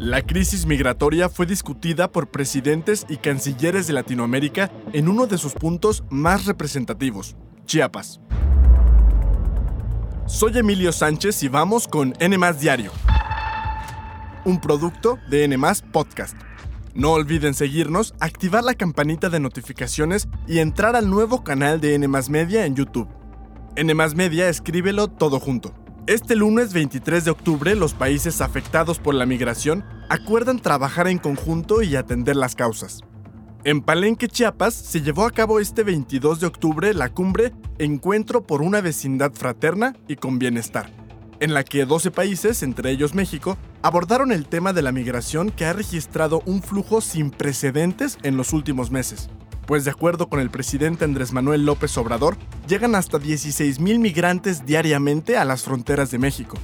[0.00, 5.52] La crisis migratoria fue discutida por presidentes y cancilleres de Latinoamérica en uno de sus
[5.52, 7.36] puntos más representativos,
[7.66, 8.18] Chiapas.
[10.24, 12.92] Soy Emilio Sánchez y vamos con N Diario,
[14.46, 15.58] un producto de N
[15.92, 16.34] Podcast.
[16.94, 22.08] No olviden seguirnos, activar la campanita de notificaciones y entrar al nuevo canal de N
[22.08, 23.08] Media en YouTube.
[23.76, 25.74] N Media escríbelo todo junto.
[26.06, 31.82] Este lunes 23 de octubre, los países afectados por la migración acuerdan trabajar en conjunto
[31.82, 33.02] y atender las causas.
[33.64, 38.62] En Palenque, Chiapas, se llevó a cabo este 22 de octubre la cumbre Encuentro por
[38.62, 40.90] una vecindad fraterna y con bienestar,
[41.38, 45.66] en la que 12 países, entre ellos México, abordaron el tema de la migración que
[45.66, 49.28] ha registrado un flujo sin precedentes en los últimos meses
[49.70, 55.36] pues de acuerdo con el presidente Andrés Manuel López Obrador, llegan hasta 16.000 migrantes diariamente
[55.36, 56.58] a las fronteras de México.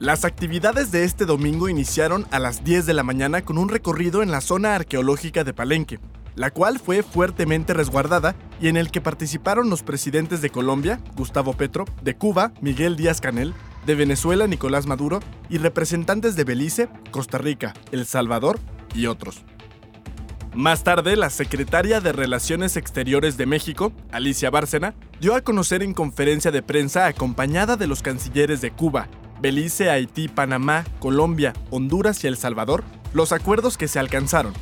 [0.00, 4.24] Las actividades de este domingo iniciaron a las 10 de la mañana con un recorrido
[4.24, 6.00] en la zona arqueológica de Palenque,
[6.34, 11.52] la cual fue fuertemente resguardada y en el que participaron los presidentes de Colombia, Gustavo
[11.52, 13.54] Petro, de Cuba, Miguel Díaz Canel,
[13.86, 18.58] de Venezuela, Nicolás Maduro, y representantes de Belice, Costa Rica, El Salvador
[18.92, 19.44] y otros.
[20.54, 25.94] Más tarde, la secretaria de Relaciones Exteriores de México, Alicia Bárcena, dio a conocer en
[25.94, 29.08] conferencia de prensa acompañada de los cancilleres de Cuba,
[29.40, 34.52] Belice, Haití, Panamá, Colombia, Honduras y El Salvador los acuerdos que se alcanzaron.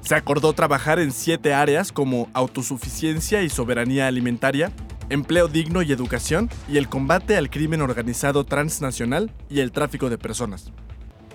[0.00, 4.72] Se acordó trabajar en siete áreas como autosuficiencia y soberanía alimentaria,
[5.08, 10.18] empleo digno y educación, y el combate al crimen organizado transnacional y el tráfico de
[10.18, 10.72] personas.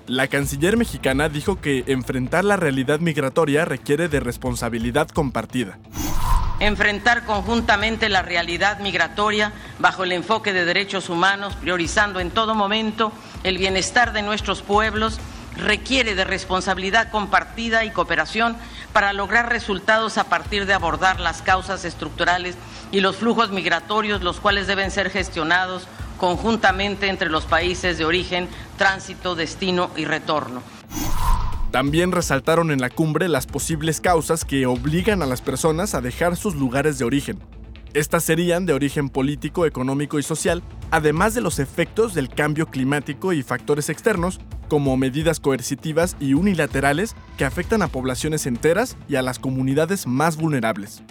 [0.08, 5.80] La canciller mexicana dijo que enfrentar la realidad migratoria requiere de responsabilidad compartida.
[6.60, 13.12] Enfrentar conjuntamente la realidad migratoria bajo el enfoque de derechos humanos, priorizando en todo momento
[13.44, 15.20] el bienestar de nuestros pueblos,
[15.58, 18.56] requiere de responsabilidad compartida y cooperación
[18.94, 22.56] para lograr resultados a partir de abordar las causas estructurales
[22.92, 25.88] y los flujos migratorios, los cuales deben ser gestionados
[26.18, 30.62] conjuntamente entre los países de origen, tránsito, destino y retorno.
[31.72, 36.38] También resaltaron en la cumbre las posibles causas que obligan a las personas a dejar
[36.38, 37.40] sus lugares de origen.
[37.94, 43.34] Estas serían de origen político, económico y social, además de los efectos del cambio climático
[43.34, 49.22] y factores externos, como medidas coercitivas y unilaterales que afectan a poblaciones enteras y a
[49.22, 51.04] las comunidades más vulnerables.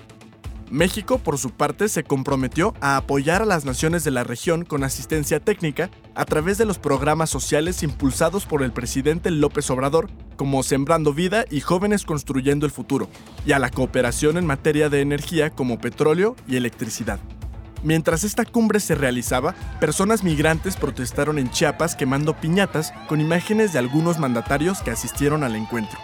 [0.70, 4.82] México, por su parte, se comprometió a apoyar a las naciones de la región con
[4.82, 10.62] asistencia técnica a través de los programas sociales impulsados por el presidente López Obrador, como
[10.62, 13.08] Sembrando Vida y Jóvenes Construyendo el Futuro,
[13.46, 17.20] y a la cooperación en materia de energía como petróleo y electricidad.
[17.82, 23.78] Mientras esta cumbre se realizaba, personas migrantes protestaron en Chiapas quemando piñatas con imágenes de
[23.78, 25.98] algunos mandatarios que asistieron al encuentro.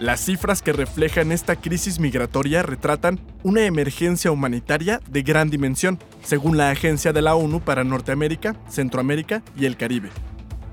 [0.00, 6.56] Las cifras que reflejan esta crisis migratoria retratan una emergencia humanitaria de gran dimensión, según
[6.56, 10.08] la Agencia de la ONU para Norteamérica, Centroamérica y el Caribe.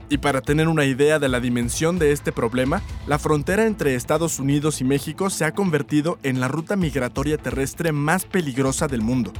[0.08, 4.40] Y para tener una idea de la dimensión de este problema, la frontera entre Estados
[4.40, 9.34] Unidos y México se ha convertido en la ruta migratoria terrestre más peligrosa del mundo,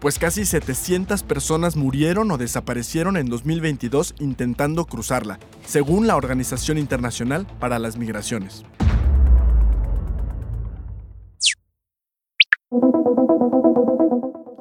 [0.00, 7.46] pues casi 700 personas murieron o desaparecieron en 2022 intentando cruzarla, según la Organización Internacional
[7.60, 8.64] para las Migraciones.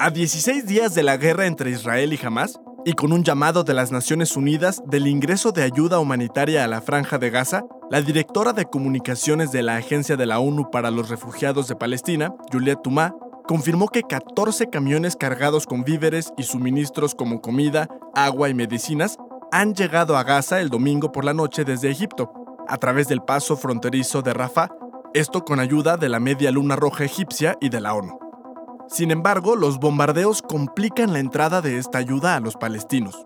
[0.07, 3.73] A 16 días de la guerra entre Israel y Hamas, y con un llamado de
[3.73, 8.53] las Naciones Unidas del ingreso de ayuda humanitaria a la franja de Gaza, la directora
[8.53, 13.15] de comunicaciones de la Agencia de la ONU para los Refugiados de Palestina, Juliette Touma,
[13.49, 19.17] confirmó que 14 camiones cargados con víveres y suministros como comida, agua y medicinas
[19.51, 22.31] han llegado a Gaza el domingo por la noche desde Egipto,
[22.69, 24.69] a través del paso fronterizo de Rafah,
[25.13, 28.26] esto con ayuda de la Media Luna Roja egipcia y de la ONU.
[28.89, 33.21] Sin embargo, los bombardeos complican la entrada de esta ayuda a los palestinos.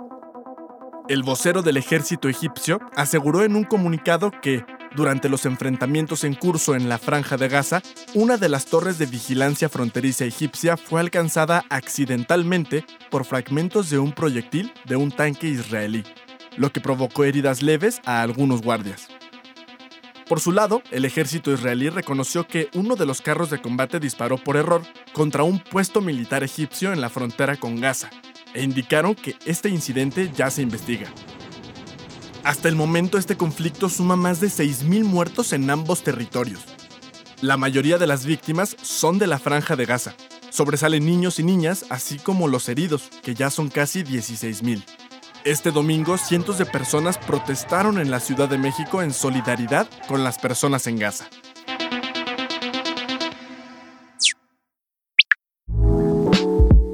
[1.08, 4.66] El vocero del ejército egipcio aseguró en un comunicado que,
[4.96, 7.82] durante los enfrentamientos en curso en la franja de Gaza,
[8.16, 14.14] una de las torres de vigilancia fronteriza egipcia fue alcanzada accidentalmente por fragmentos de un
[14.14, 16.04] proyectil de un tanque israelí,
[16.58, 19.11] lo que provocó heridas leves a algunos guardias.
[20.32, 24.38] Por su lado, el ejército israelí reconoció que uno de los carros de combate disparó
[24.38, 24.82] por error
[25.12, 28.10] contra un puesto militar egipcio en la frontera con Gaza,
[28.54, 31.12] e indicaron que este incidente ya se investiga.
[32.46, 36.62] Hasta el momento este conflicto suma más de 6.000 muertos en ambos territorios.
[37.42, 40.16] La mayoría de las víctimas son de la franja de Gaza.
[40.50, 44.82] Sobresalen niños y niñas, así como los heridos, que ya son casi 16.000.
[45.44, 50.38] Este domingo, cientos de personas protestaron en la Ciudad de México en solidaridad con las
[50.38, 51.28] personas en Gaza.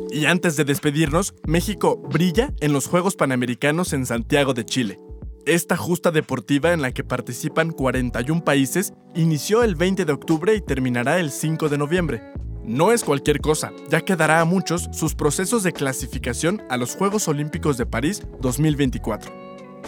[0.10, 4.98] Y antes de despedirnos, México brilla en los Juegos Panamericanos en Santiago de Chile.
[5.46, 10.62] Esta justa deportiva en la que participan 41 países inició el 20 de octubre y
[10.62, 12.22] terminará el 5 de noviembre.
[12.68, 16.98] No es cualquier cosa, ya que dará a muchos sus procesos de clasificación a los
[16.98, 19.32] Juegos Olímpicos de París 2024.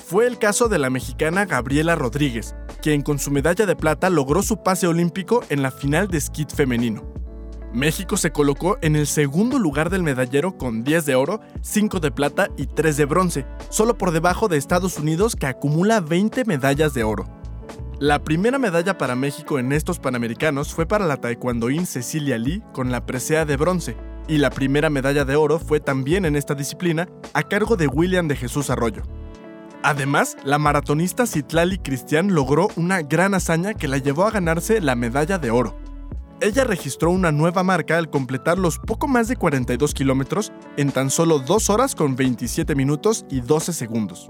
[0.07, 4.41] Fue el caso de la mexicana Gabriela Rodríguez, quien con su medalla de plata logró
[4.43, 7.03] su pase olímpico en la final de skit femenino.
[7.73, 12.11] México se colocó en el segundo lugar del medallero con 10 de oro, 5 de
[12.11, 16.93] plata y 3 de bronce, solo por debajo de Estados Unidos que acumula 20 medallas
[16.93, 17.38] de oro.
[18.01, 22.93] La primera medalla para México en estos Panamericanos fue para la taekwondoín Cecilia Lee con
[22.93, 27.09] la presea de bronce, y la primera medalla de oro fue también en esta disciplina
[27.33, 29.03] a cargo de William de Jesús Arroyo.
[29.83, 34.95] Además, la maratonista Citlali Cristian logró una gran hazaña que la llevó a ganarse la
[34.95, 35.77] medalla de oro.
[36.39, 41.09] Ella registró una nueva marca al completar los poco más de 42 kilómetros en tan
[41.09, 44.29] solo 2 horas con 27 minutos y 12 segundos.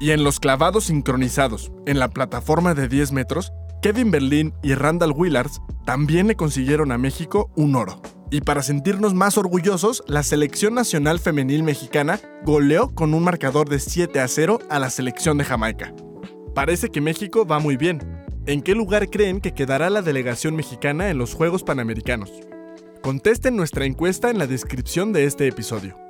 [0.00, 3.52] Y en los clavados sincronizados, en la plataforma de 10 metros,
[3.82, 8.00] Kevin Berlin y Randall Willars también le consiguieron a México un oro.
[8.30, 13.78] Y para sentirnos más orgullosos, la selección nacional femenil mexicana goleó con un marcador de
[13.80, 15.94] 7 a 0 a la selección de Jamaica.
[16.54, 18.18] Parece que México va muy bien,
[18.48, 22.32] ¿En qué lugar creen que quedará la delegación mexicana en los Juegos Panamericanos?
[23.02, 26.07] Contesten nuestra encuesta en la descripción de este episodio.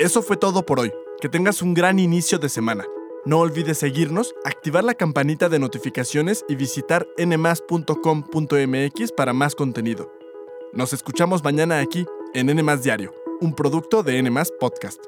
[0.00, 0.90] Eso fue todo por hoy.
[1.20, 2.86] Que tengas un gran inicio de semana.
[3.26, 10.10] No olvides seguirnos, activar la campanita de notificaciones y visitar nmas.com.mx para más contenido.
[10.72, 13.12] Nos escuchamos mañana aquí en NMAS Diario,
[13.42, 15.04] un producto de NMAS Podcast.